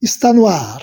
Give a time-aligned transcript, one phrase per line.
[0.00, 0.80] está no ar.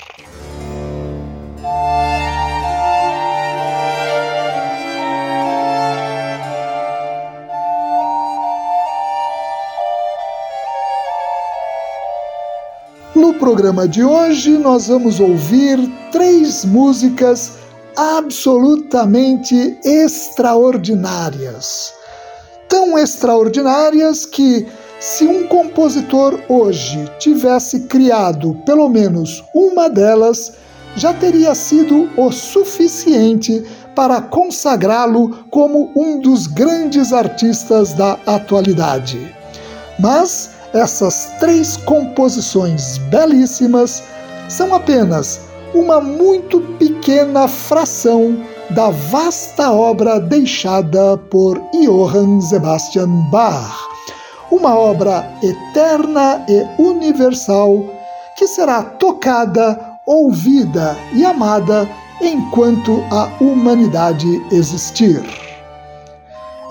[13.16, 15.80] No programa de hoje, nós vamos ouvir
[16.12, 17.54] três músicas
[17.96, 21.94] absolutamente extraordinárias.
[22.68, 24.68] Tão extraordinárias que
[25.06, 30.54] se um compositor hoje tivesse criado pelo menos uma delas,
[30.96, 33.64] já teria sido o suficiente
[33.96, 39.32] para consagrá-lo como um dos grandes artistas da atualidade.
[40.00, 44.02] Mas essas três composições belíssimas
[44.50, 45.40] são apenas
[45.76, 53.95] uma muito pequena fração da vasta obra deixada por Johann Sebastian Bach
[54.52, 57.84] uma obra eterna e universal
[58.38, 61.90] que será tocada, ouvida e amada
[62.22, 65.24] enquanto a humanidade existir.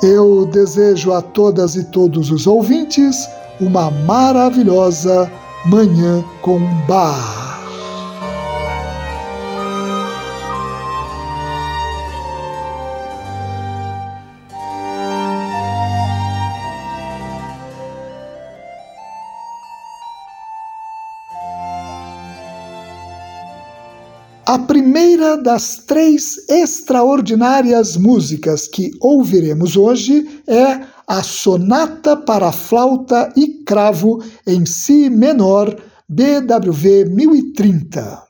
[0.03, 3.29] Eu desejo a todas e todos os ouvintes
[3.61, 5.31] uma maravilhosa
[5.67, 7.54] Manhã com Bar.
[24.65, 34.23] Primeira das três extraordinárias músicas que ouviremos hoje é a Sonata para Flauta e Cravo
[34.47, 35.77] em Si menor,
[36.09, 38.23] BWV 1030.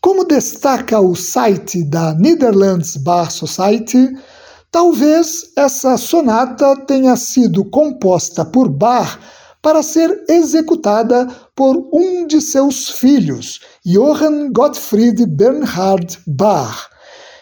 [0.00, 4.08] Como destaca o site da Netherlands Bar Society,
[4.70, 9.18] talvez essa sonata tenha sido composta por Bach
[9.60, 16.88] para ser executada por um de seus filhos, Johann Gottfried Bernhard Bach,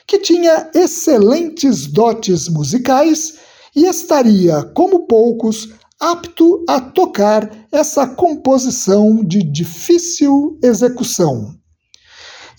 [0.06, 3.34] que tinha excelentes dotes musicais
[3.74, 5.68] e estaria, como poucos,
[6.00, 11.54] apto a tocar essa composição de difícil execução.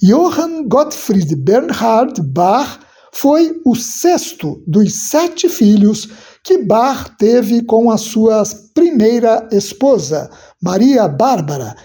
[0.01, 2.79] Johann Gottfried Bernhard Bach
[3.11, 6.07] foi o sexto dos sete filhos
[6.47, 8.41] que Bach teve com a sua
[8.73, 10.29] primeira esposa,
[10.63, 11.75] Maria Bárbara,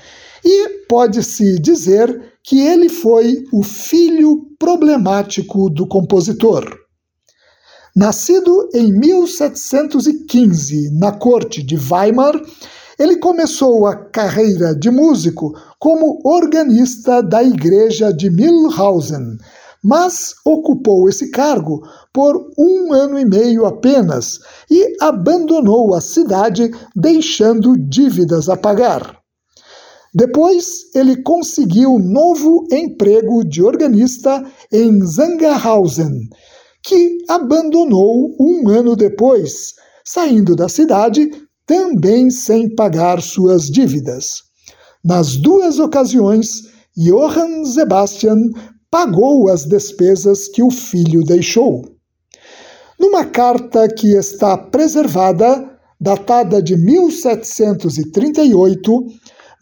[0.44, 6.64] e pode-se dizer que ele foi o filho problemático do compositor.
[7.96, 12.40] Nascido em 1715 na corte de Weimar,
[12.96, 19.38] ele começou a carreira de músico como organista da igreja de Milhausen,
[19.82, 21.82] mas ocupou esse cargo
[22.12, 24.38] por um ano e meio apenas
[24.70, 29.18] e abandonou a cidade, deixando dívidas a pagar.
[30.14, 36.28] Depois, ele conseguiu novo emprego de organista em Zangerhausen,
[36.84, 39.72] que abandonou um ano depois,
[40.04, 41.30] saindo da cidade
[41.66, 44.42] também sem pagar suas dívidas.
[45.02, 48.50] Nas duas ocasiões, Johann Sebastian
[48.92, 51.96] pagou as despesas que o filho deixou.
[53.00, 59.06] Numa carta que está preservada, datada de 1738,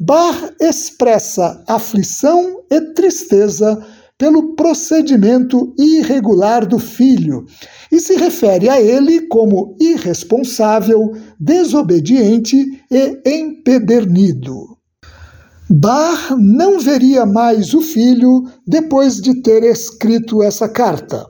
[0.00, 3.81] Bach expressa aflição e tristeza
[4.19, 7.47] pelo procedimento irregular do filho
[7.93, 14.69] e se refere a ele como irresponsável, desobediente e empedernido.
[15.72, 21.25] Bach não veria mais o filho depois de ter escrito essa carta.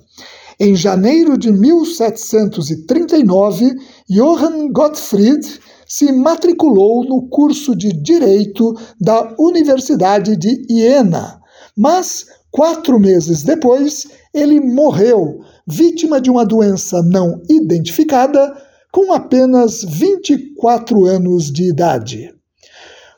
[0.58, 3.76] Em janeiro de 1739,
[4.08, 5.46] Johann Gottfried
[5.86, 11.38] se matriculou no curso de Direito da Universidade de Iena,
[11.76, 18.56] mas quatro meses depois ele morreu, vítima de uma doença não identificada,
[18.90, 22.39] com apenas 24 anos de idade.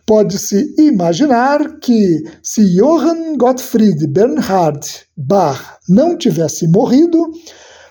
[0.05, 4.85] Pode-se imaginar que, se Johann Gottfried Bernhard
[5.17, 7.31] Bach não tivesse morrido,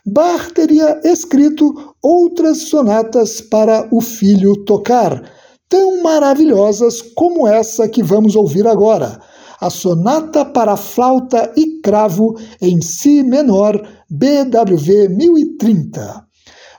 [0.06, 5.24] Bach teria escrito outras sonatas para o filho tocar,
[5.70, 9.22] tão maravilhosas como essa que vamos ouvir agora,
[9.62, 16.26] a Sonata para Flauta e Cravo em Si menor, BWV 1030.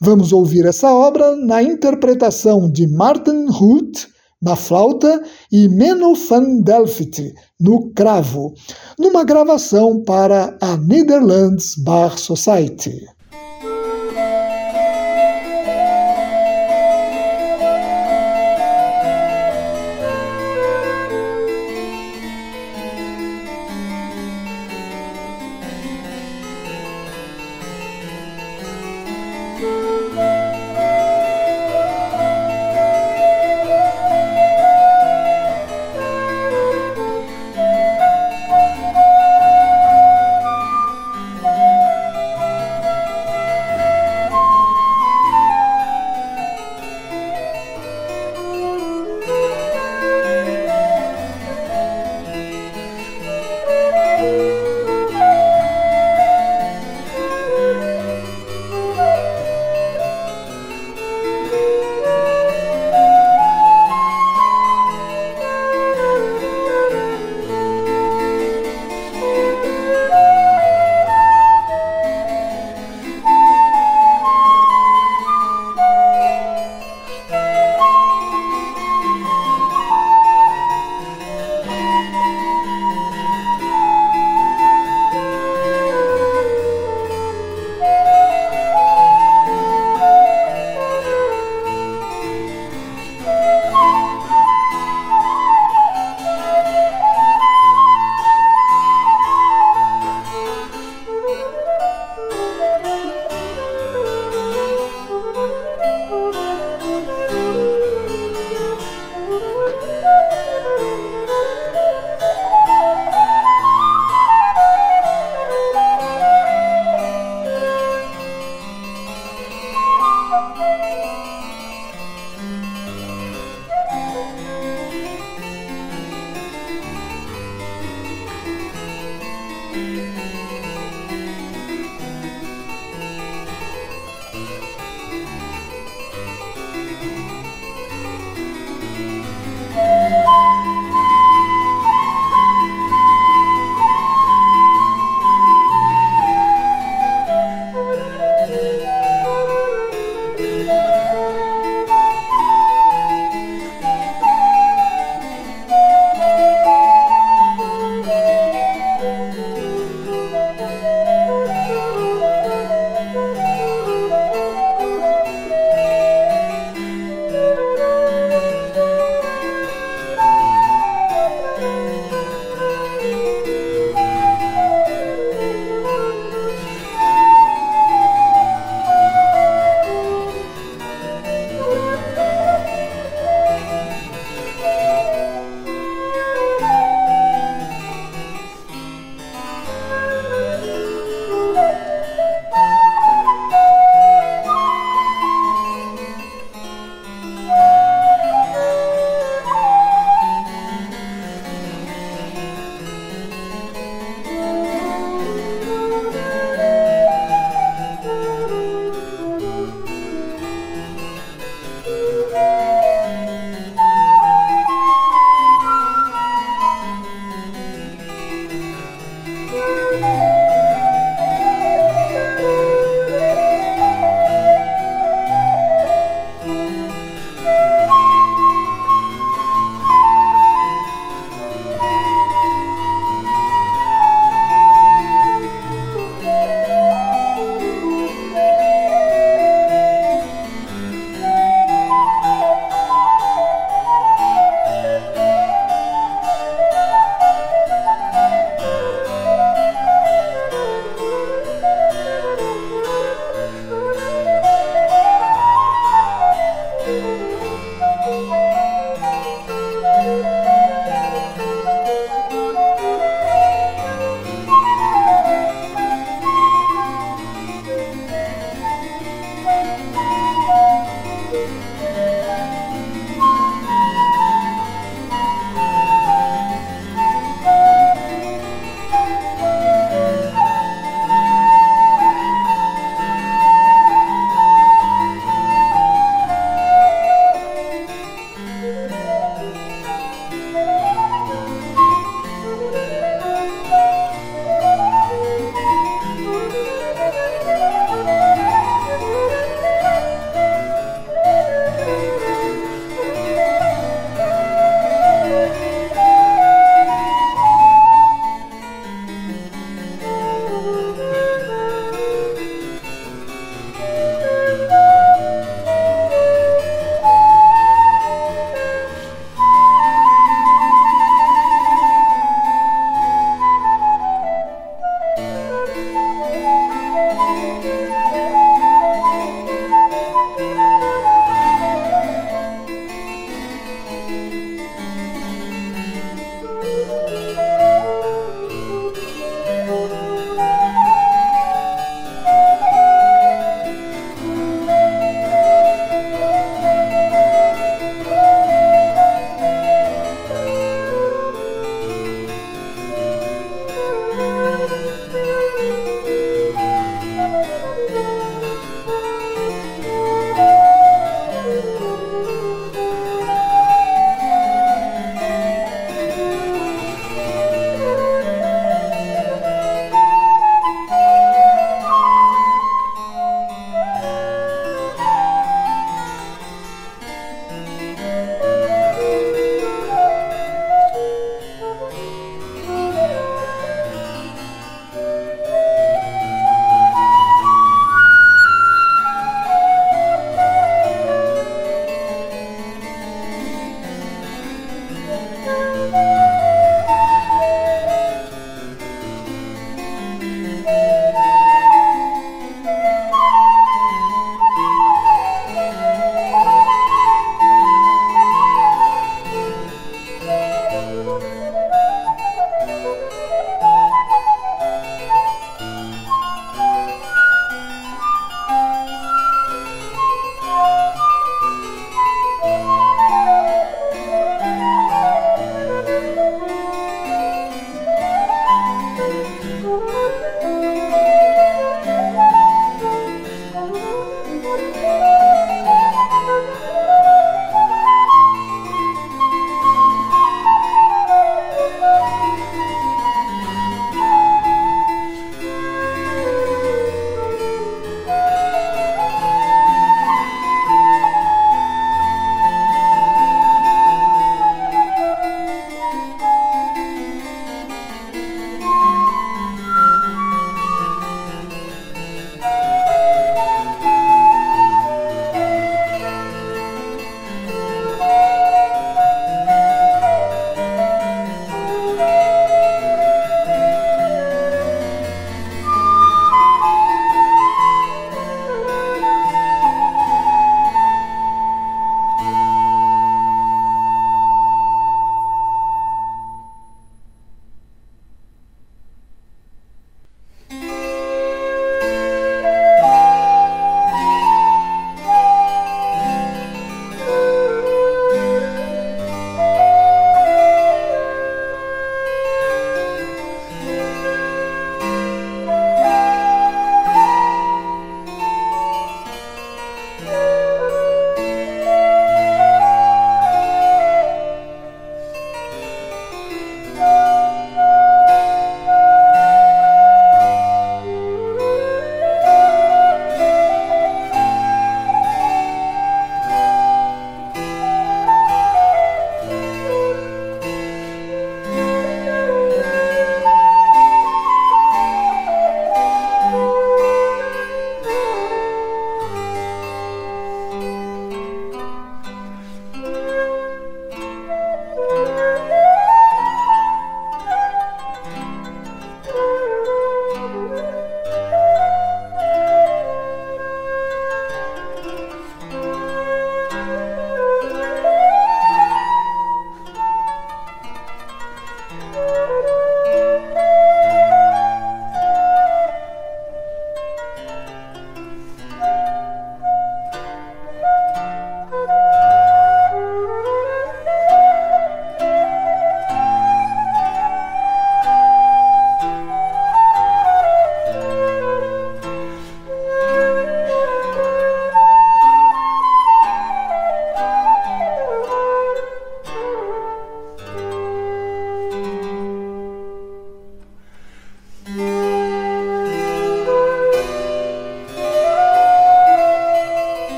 [0.00, 4.06] Vamos ouvir essa obra na interpretação de Martin Huth
[4.40, 5.20] na flauta
[5.50, 8.54] e Menno van Delft no cravo,
[8.98, 13.17] numa gravação para a Netherlands Bar Society.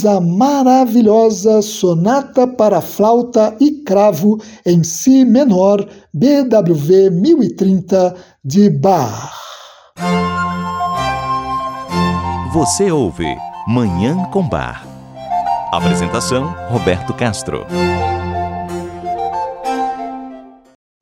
[0.00, 9.32] Ouvimos a maravilhosa Sonata para Flauta e Cravo em Si menor, BWV 1030 de Bach.
[12.52, 13.36] Você ouve
[13.66, 14.86] Manhã com Bar.
[15.72, 17.66] Apresentação: Roberto Castro.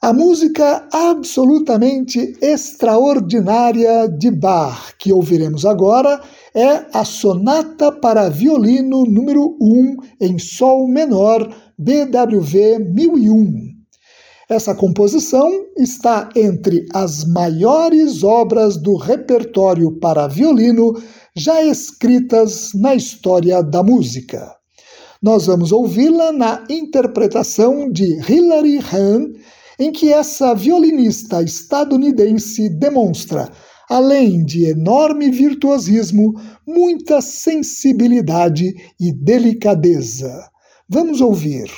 [0.01, 6.21] A música absolutamente extraordinária de Bach, que ouviremos agora,
[6.55, 13.79] é a Sonata para Violino número 1 em Sol menor, BWV 1001.
[14.49, 20.95] Essa composição está entre as maiores obras do repertório para violino
[21.37, 24.51] já escritas na história da música.
[25.23, 29.33] Nós vamos ouvi-la na interpretação de Hilary Hahn
[29.79, 33.51] em que essa violinista estadunidense demonstra,
[33.89, 36.35] além de enorme virtuosismo,
[36.67, 40.51] muita sensibilidade e delicadeza.
[40.89, 41.71] Vamos ouvir.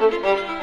[0.00, 0.57] Ouvimos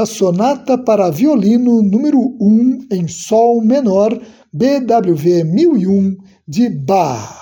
[0.00, 4.18] a Sonata para Violino número 1 em Sol menor,
[4.50, 6.16] BWV 1001,
[6.48, 7.38] de Bach.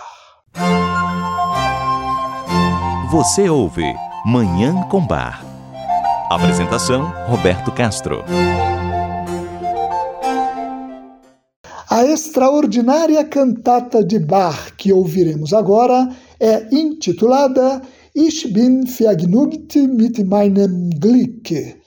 [3.13, 3.85] Você ouve
[4.27, 5.45] Manhã com Bar.
[6.29, 8.25] Apresentação: Roberto Castro.
[11.89, 16.09] A extraordinária cantata de Bach que ouviremos agora
[16.41, 17.81] é intitulada
[18.17, 21.79] Ich bin vergnügt mit meinem Glück.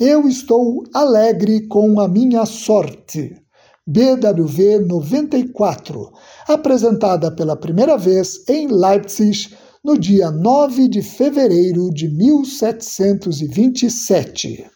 [0.00, 3.40] Eu estou alegre com a minha sorte.
[3.86, 6.10] BWV 94,
[6.48, 14.66] apresentada pela primeira vez em Leipzig no dia 9 de fevereiro de 1727.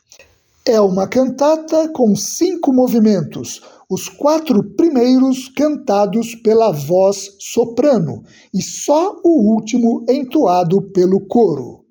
[0.65, 3.61] É uma cantata com cinco movimentos,
[3.91, 8.23] os quatro primeiros cantados pela voz soprano
[8.55, 11.88] e só o último entoado pelo coro.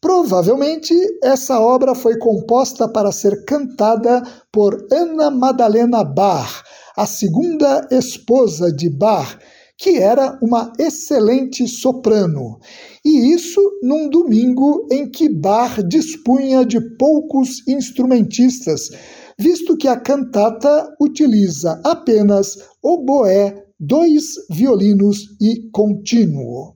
[0.00, 4.22] Provavelmente essa obra foi composta para ser cantada
[4.52, 6.62] por Ana Madalena Bach,
[6.96, 9.38] a segunda esposa de Bach,
[9.78, 12.58] que era uma excelente soprano,
[13.04, 18.90] e isso num domingo em que Bach dispunha de poucos instrumentistas,
[19.38, 26.75] visto que a cantata utiliza apenas oboé, dois violinos e contínuo.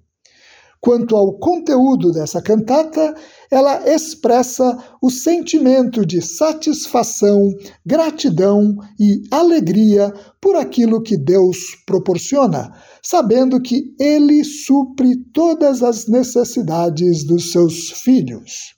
[0.82, 3.14] Quanto ao conteúdo dessa cantata,
[3.50, 7.38] ela expressa o sentimento de satisfação,
[7.84, 10.10] gratidão e alegria
[10.40, 12.72] por aquilo que Deus proporciona,
[13.02, 18.74] sabendo que Ele supre todas as necessidades dos seus filhos.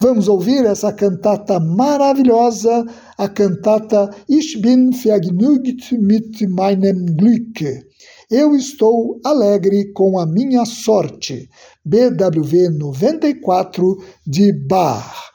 [0.00, 7.89] Vamos ouvir essa cantata maravilhosa, a cantata Ich bin vergnügt mit meinem Glück.
[8.30, 11.50] Eu estou alegre com a minha sorte.
[11.84, 13.84] BWV 94
[14.24, 15.32] de Bach.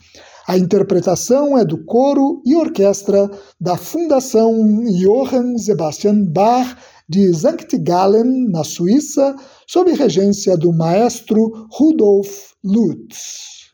[0.47, 3.29] A interpretação é do coro e orquestra
[3.59, 4.53] da Fundação
[4.85, 6.77] Johann Sebastian Bach
[7.09, 9.35] de Sankt Gallen, na Suíça,
[9.67, 13.73] sob regência do maestro Rudolf Lutz.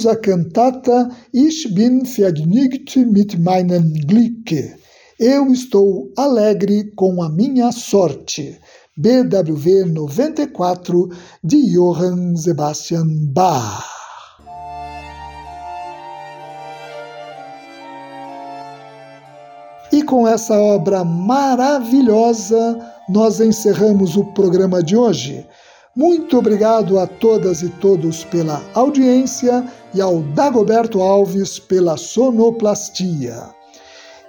[0.00, 4.74] Ouvimos a cantata Ich bin vergnügt mit meinem Glück.
[5.18, 8.58] Eu estou alegre com a minha sorte.
[8.96, 11.08] BWV 94
[11.44, 13.84] de Johann Sebastian Bach.
[19.92, 22.78] E com essa obra maravilhosa,
[23.08, 25.46] nós encerramos o programa de hoje.
[25.96, 33.42] Muito obrigado a todas e todos pela audiência e ao Dagoberto Alves pela sonoplastia.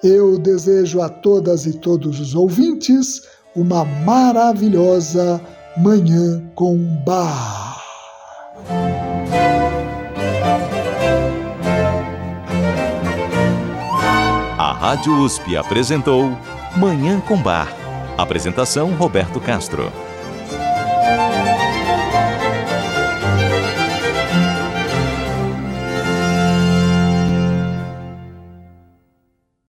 [0.03, 3.21] Eu desejo a todas e todos os ouvintes
[3.55, 5.39] uma maravilhosa
[5.77, 7.79] Manhã com Bar.
[14.57, 16.35] A Rádio USP apresentou
[16.75, 17.71] Manhã com Bar.
[18.17, 19.91] Apresentação Roberto Castro.